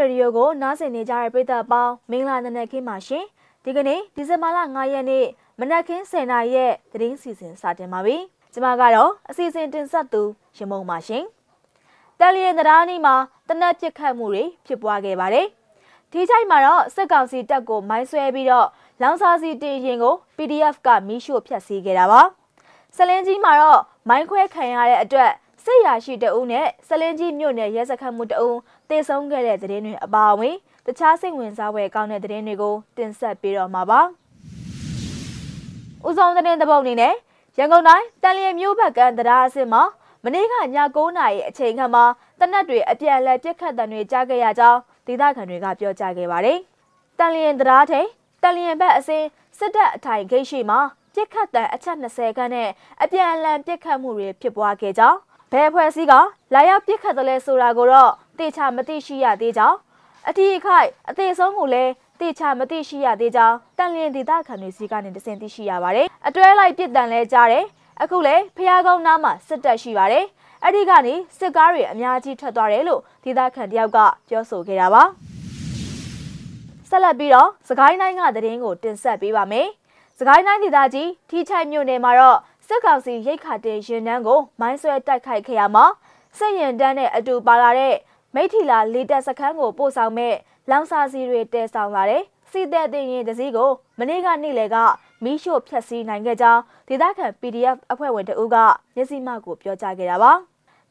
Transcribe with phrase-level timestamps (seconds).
[0.00, 3.24] ရေဒီယိုကိုနားဆင်နေကြတဲ့ပရိသတ်ပေါင်းမင်္ဂလာနံနက်ခင်းပါရှင်
[3.64, 5.26] ဒီကနေ့ဒီဇင်ဘာလ9ရက်နေ့
[5.60, 8.16] မနက်ခင်း10:00နာရီရဲ့သတင်းစီစဉ်စတင်ပါပြီ
[8.52, 10.22] ကျွန်မကတော့အစီအစဉ်တင်ဆက်သူ
[10.56, 11.24] ရမုံပါရှင်
[12.18, 13.14] တယ်လီယန်တရားနီမှာ
[13.48, 15.46] တနက်ပစ်ခတ်မှုတွေဖြစ်ပွားခဲ့ပါတယ်
[16.12, 18.68] ဒီချိန်မှာတော့စစ်ကောင်စီတပ်ကိုမိုင်းဆွဲပြီးတော့
[19.02, 22.22] လောင်စာစီတင်ရင်ကို PDF ကမီးရှို့ဖျက်ဆီးခဲ့တာပါ
[22.96, 25.32] စလင်းကြီးမှာတော့မိုင်းခွဲခံရတဲ့အတွက်
[25.64, 28.58] စစ်ရာရှိတအုပ်နဲ့စလင်းကြီးမြို့နယ်ရဲစခတ်မှုတအုပ်
[28.92, 30.56] တေဆုံးခဲ့တဲ့သတင်းတွေအပါအဝင်
[30.86, 34.00] တခြားစိတ်ဝင်စားဖွယ်ကောင်းတဲ့သတင်းတွေကိုတင်ဆက်ပေးတော့မှာပါ။
[36.06, 37.14] ဦးဆောင်သတင်းတပုတ်အနေနဲ့
[37.58, 39.82] ရန်ကုန်တိုင်းတန်လျင်မြို့ဘက်ကတရားအစစ်မှာ
[40.24, 40.58] မနေ့ကည
[40.96, 42.04] 9နာရီအချိန်ခန့်မှာ
[42.40, 46.58] တနက်တွေအပြန်အလှန်ပြစ်ခတ်တံတွေကြားခဲ့ရကြောင်းဒေသခံတွေကပြောကြားခဲ့ပါတယ်။
[47.18, 48.08] တန်လျင်တရားထိန်
[48.42, 49.26] တန်လျင်ဘက်အစင်း
[49.58, 50.80] စစ်တပ်အထိုင်ဂိတ်ရှိမှာ
[51.14, 52.68] ပြစ်ခတ်တံအချက်20ခန်းနဲ့
[53.02, 55.18] အပြန်အလှန်ပြစ်ခတ်မှုတွေဖြစ်ပွားခဲ့ကြောင်း
[55.52, 56.14] ဘယ်အဖွဲ့အစည်းက
[56.54, 59.76] လာရောက်ပြစ်ခတ်တယ်လဲဆိုတာကိုတော့တေချာမသိရှိရသေးကြောင်း
[60.28, 67.64] အထီးအခိုက်အသေးဆုံးကိုလည်းတေချာမသိရှိရသေးကြောင်းတန်လျင်ဒေသခံတွေစီကနေတစင်သိရှိရပါတယ်။အတွဲလိုက်ပြစ်ဒဏ်လဲကြားတယ်။
[68.02, 70.24] အခုလည်းဖျားကောင်းနားမှာစစ်တပ်ရှိပါတယ်။
[70.64, 75.02] အဲ့ဒီကနေစစ်ကားတွေအများကြီးထွက်သွားတယ်လို့ဒေသခံတယောက်ကပြောဆိုခဲ့တာပါ။
[76.88, 79.68] ဆက်လက်ပြီးတော့စကိုင်းတိုင်းကသတင်းကိုတင်ဆက်ပေးပါမယ်။
[80.18, 82.38] စကိုင်းတိုင်းဒေသကြီးထီချိုက်မြို့နယ်မှာတော့
[82.72, 85.84] စစ်ကောင်စီရိတ်ခါတင်ရင်တန်းကိုမိုင်းဆွဲတိုက်ခိုက်ခဲ့ရမှာ
[86.38, 87.94] စစ်ရင်တန်းနဲ့အတူပါလာတဲ့
[88.34, 90.34] မိထီလာလေတက်စခန်းကိုပို့ဆောင်မဲ့
[90.70, 94.76] လောင်စာစီတွေတဲဆောင်လာတဲ့စီတဲ့တင်ရင်တစည်းကိုမနေ့ကနေ့လယ်က
[95.24, 98.56] မီးရှို့ဖျက်ဆီးနိုင်ခဲ့ကြောင်းဒေသခံ PDF အဖွဲ့ဝင်တအုပ်က
[98.94, 100.32] မျက်စိမှကိုပြောကြားခဲ့တာပါ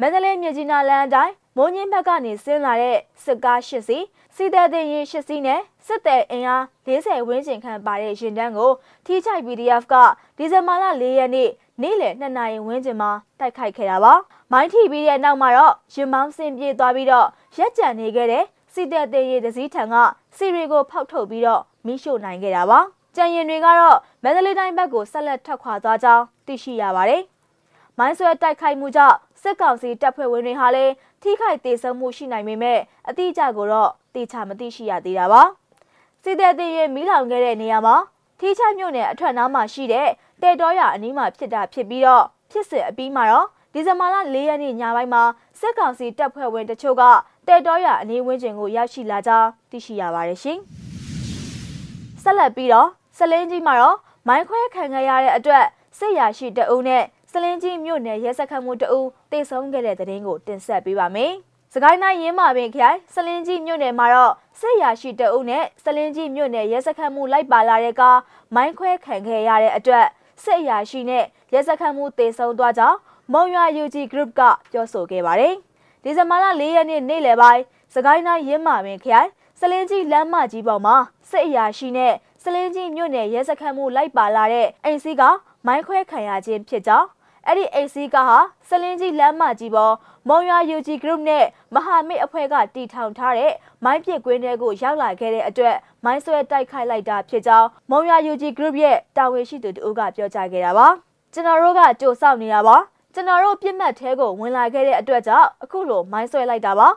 [0.00, 4.04] မန္တလေးမြကြီးနားလမ်းအတိုင်းမိုးညင်းဘက်ကနေဆင်းလာတဲ့စစ်ကား၈စီး
[4.36, 8.72] စီတဲ့တင်ရင်၈စီးနဲ့စစ်သည်အင်အား40ဝန်းကျင်ခန့်ပါတဲ့ရင်တန်းကို
[9.06, 9.94] ထိချိုက် PDF က
[10.36, 11.48] ဒီဇင်ဘာလ၄ရက်နေ့
[11.82, 14.12] နေ့လယ်2နာရီဝန်းကျင်မှာတိုက်ခိုက်ခဲ့တာပါ။
[14.52, 17.26] မိုင်းထိပြီးတဲ့နောက်မှာတော့ရင်မောင်းဆင်ပြေးသွားပြီးတော့
[17.58, 19.94] ရက်ကြံနေခဲ့တဲ့စီတဲ့တဲ့ရည်တစည်းထံက
[20.36, 22.78] စီရီကိုဖောက်ထုတ်ပြီးတော့မိရှို့နိုင်ခဲ့တာပါ။
[23.16, 27.22] ကြံရင်တွေကတော့မန္တလေးတိုင်းဘက်ကိုဆက်လက်ထွက်ခွာသွားကြောင်းသိရှိရပါတယ်။
[27.98, 30.92] မိုင်းဆွဲတိုက်ခိုက်မှုကြောင့်စစ်ကောင်စီတပ်ဖွဲ့ဝင်တွေဟာလည်း
[31.22, 35.42] ထိခိုက်ဒေဆုံးမှုရှိနိုင်ပေမဲ့အတိအကျကိုတော့သိချမသိရှိရသေးတာပါ။
[36.22, 37.96] စီတဲ့တဲ့ရည်မီးလောင်ခဲ့တဲ့နေရာမှာ
[38.40, 40.08] ထီးချိုင်မြို့နယ်အထက်နားမှာရှိတဲ့
[40.42, 45.22] တဲတော်ရအနီးမှာဖြစ်တာဖြစ်ပြီးတော့ဖြစ်စဉ်အပြီးမှာတော့ဒီဇင်ဘာလ၄ရက်နေ့ညပိုင်းမှာ
[45.60, 47.02] စစ်ကောင်စီတပ်ဖွဲ့ဝင်တချို့က
[47.48, 50.58] တဲတော်ရအနီးဝန်းကျင်ကိုရောက်ရှိလာကြောင်းသိရှိရပါတယ်ရှင်။
[52.22, 53.96] ဆက်လက်ပြီးတော့စလင်းကြီးမှာတော့
[54.28, 55.64] မိုင်းခွဲခံခဲ့ရတဲ့အတွက်
[55.98, 61.34] စစ်ရာရှိတအုပ်နဲ့စလင်းကြီးမြို့နယ်ရဲစခန်းမှုတအုပ်တေဆုံးခဲ့တဲ့တဲ့တင်ကိုတင်ဆက်ပေးပါမယ်။
[61.74, 68.18] စကိုင်းတိုင်းရင်းမာပင်ခရိုင်စလင်းကြီးမြို့နယ်မှာတော့စစ်ရာရှိတအုပ်နဲ့စလင်းကြီးမြို့နယ်ရဲစခန်းမှုလိုက်ပါလာတဲ့ကား
[68.54, 70.06] မိုင်းခွဲခံခဲ့ရတဲ့အတွက်
[70.44, 72.98] စစ်အရာရှိနဲ့ရဲစခန်းမှုတေဆုံးသွားကြောင်း
[73.32, 74.40] မုံရွာ UG Group က
[74.72, 75.54] ပြောဆိုခဲ့ပါတယ်။
[76.02, 77.62] ဒီဇင်ဘာလ၄ရက်နေ့နေ့လယ်ပိုင်း
[77.94, 79.28] စကိုင်းတိုင်းရင်းမာပင်ခရိုင်
[79.60, 80.96] စလင်းကြီးလမ်းမကြီးပေါ်မှာ
[81.30, 85.22] စစ်အရာရှိနဲ့စလင်းကြီးမြို့နယ်ရဲစခန်းမှုလိုက်ပါလာတဲ့အိမ်စီးက
[85.66, 87.06] မိုင်းခွဲခံရခြင်းဖြစ်ကြောင်း
[87.46, 89.94] အဲ့ဒီအိမ်စီးကဟာစလင်းကြီးလမ်းမကြီးပေါ်
[90.28, 93.52] မုံရွာ UG Group နဲ့မဟာမိတ်အဖွဲ့ကတီထောင်ထားတဲ့
[93.84, 100.86] မိုင်းပစ်ကွင်းတွေကိုရောက်လာခဲ့တဲ့အတွက်မိုင်းဆွဲတိုက်ခိုက်လိုက်တာဖြစ်ကြောင်းမုံရွာ UG Group ရဲ့တာဝန်ရှိသူတို့ကပြောကြားခဲ့တာပါ
[101.32, 102.76] ကျွန်တော်တို့ကကြိုဆောက်နေတာပါ
[103.14, 106.88] ကျွန်တော်တို့ပြစ်မှတ်သေးကိုဝင်လာခဲ့တဲ့အတွက်ကြောင့်အခုလိုမိုင်းဆွဲလိုက်တာပါ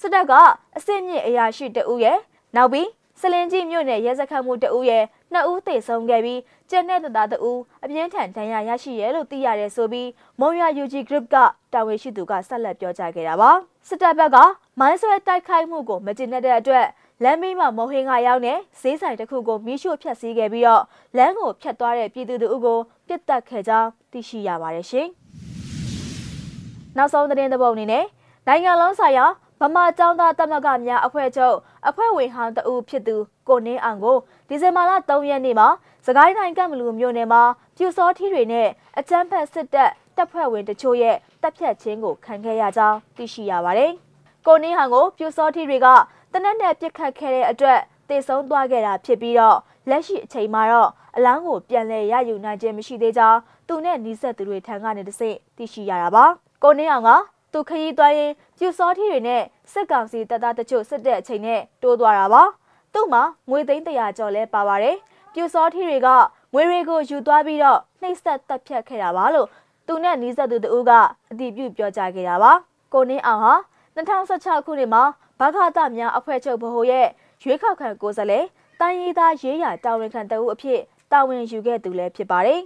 [0.00, 0.32] စစ်တပ်က
[0.74, 2.18] အစ်စ်မြင့်အရာရှိတဦးရဲ့
[2.56, 2.88] နောက်ပြီး
[3.20, 10.08] စလင်ကြီးမြို့နယ်ရဲစခန်းမှုတဦးရဲ့ နှစ်ဦးသေဆုံးခဲ့ပြီးကျန်တဲ့တသားတဦးအပြင်းထန်ဒဏ်ရာရရှိရဲလို့သိရတယ်ဆိုပြီး
[10.40, 11.36] မုံရွာ UG Group က
[11.72, 13.50] တာဝန်ရှိသူကဆက်လက်ပြောကြားခဲ့တာပါ
[13.88, 14.36] စစ်တပ်ဘက်က
[14.78, 16.86] မိုင်းဆွဲတိုက်ခိုက်မှုကိုမကျင်တဲ့အတွက်
[17.22, 20.82] လမ်းမီးမှာမုံဟင်းကရောက်နေဈေးဆိုင်တစ်ခုကိုမီးရှို့ဖျက်ဆီးခဲ့ပြီးတော့
[21.16, 25.08] လမ်းကိုဖျက်သွားတဲ့ပြည်သူတို့ကိုပြစ်တက်ခဲ့ကြောင်းသိရှိရပါတယ်ရှင်
[26.96, 28.04] နောက်ဆုံးသတင်းသဘောအနေနဲ့
[28.46, 29.26] နိုင်ငံလုံးဆိုင်ရာ
[29.60, 31.56] ဗမာကျောင်းသားသမဂ္ဂများအဖွဲ့ချုပ်
[31.88, 33.16] အဖွဲ့ဝင်ဟောင်းတဦးဖြစ်သူ
[33.48, 34.16] ကိုနင်းအောင်ကို
[34.48, 35.68] ဒီဇင်ဘာလ3ရက်နေ့မှာ
[36.06, 37.42] စကိုင်းတိုင်းကမလူမြို့နယ်မှာ
[37.76, 43.92] ပြူစောထီတွေနဲ့အကြမ်းဖက်စစ်တပ်တပ်ဖွဲ့ဝင်တချို့ရဲ့တပ်ဖြတ်ခြင်းကိုခံခဲ့ရကြောင်းသိရှိရပါတယ်။
[44.46, 45.86] ကိုနင်းဟန်ကိုပြူစောထီတွေက
[46.32, 49.58] တနက်နဲ့ပြစ်ခတ်ခဲ့တဲ့အတွက်တေဆုံးသွားခဲ့တာဖြစ်ပြီးတော့
[49.90, 56.24] လက်ရှိအချိန်မှာတော့အလောင်းကိုပြန်လည်ရယူနိုင်ခြင်းမရှိသေးကြောင်းသူနဲ့နီးစပ်သူတွေထံကနေတဆင့်သိရှိရတာပါ။
[56.62, 57.10] ကိုနင်းအောင်က
[57.52, 62.42] သူခရီးသွားရင်ပြူစောထီတွေနဲ့စစ်ကောင်စီတပ်သားတချို့စစ်တဲ့အချိန်နဲ့တိုးသွားတာပါ
[62.94, 64.96] သူ့မှာငွေသိန်းတရာကျော်လဲပါပါတယ်
[65.34, 66.08] ပြူစောထီတွေက
[66.54, 69.48] ငွေတွေကိုယူသွားပြီးတော့နှိပ်စက်တပ်ဖြတ်ခဲ့တာပါလို့
[69.86, 70.92] သူနဲ့နီးစပ်သူတို့က
[71.30, 72.52] အတည်ပြုပြောကြားခဲ့တာပါ
[72.92, 73.54] ကိုနင်းအောင်ဟာ
[73.96, 75.02] 2016ခုနှစ်မှာ
[75.40, 77.08] ဘခသများအဖွဲ့ချုပ်ဗဟိုရဲ့
[77.42, 78.44] ရွေးကောက်ခံကိုယ်စားလှယ်
[78.80, 80.80] တိုင်းရင်းသားရေးရာတာဝန်ခံတအုပ်အဖြစ်
[81.12, 82.60] တာဝန်ယူခဲ့သူလည်းဖြစ်ပါတယ်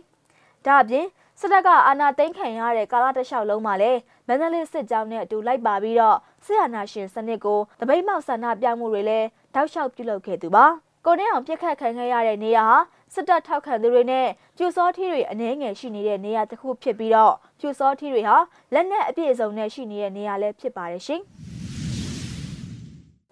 [0.67, 1.07] ဒါအပြင်
[1.41, 10.67] စစ်တပ်ကအာဏာသိမ်းခံရတဲ့ကာလတစ်လျှောက်လုံးမှာလည်း မန္တလေးစစ်ကြောင်းနဲ့အတူလိုက်ပါပြီးတော့စစ်အာဏာရှင်စနစ်ကိုတပိတ်မောက်ဆန္ဒပြမှုတွေလည်းတောက်လျှောက်ပြုလုပ်ခဲ့သူပါ
[11.07, 12.79] ကိုနေအောင်ပြစ်ခတ်ခံခဲ့ရတဲ့နေရာဟာ
[13.15, 14.27] စစ်တပ်ထောက်ခံသူတွေနဲ့
[14.57, 18.37] ပြူစောထီးတွေအနှဲငယ်ရှိနေတဲ့နေရာတစ်ခုဖြစ်ပြီးတော့ပြူစောထီးတွေဟာ
[18.75, 21.21] လက်နက်အပြည့်အစုံနဲ့ရှိနေတဲ့နေရာလည်းဖြစ်ပါတယ်ရှင်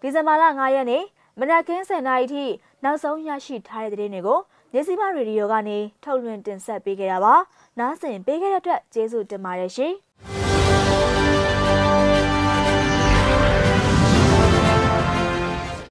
[0.01, 1.05] ဒီဇင်ဘာလ9ရက်နေ့
[1.39, 2.45] မနက်ခင်း7:00နာရီထိ
[2.85, 4.41] နောက်ဆုံးရရှိထားတဲ့သတင်းတွေကို
[4.73, 7.35] နေစီမရေဒီယိုကနေထုတ်လွှင့်တင်ဆက်ပေးခဲ့တာပါ။
[7.79, 9.95] နားဆင်ပေးခဲ့တဲ့အတွက်ကျေးဇူးတင်ပါတယ်ရှင်။